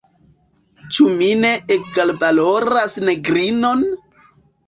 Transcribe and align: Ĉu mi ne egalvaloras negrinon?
Ĉu 0.95 1.05
mi 1.17 1.27
ne 1.41 1.51
egalvaloras 1.75 2.95
negrinon? 3.11 3.85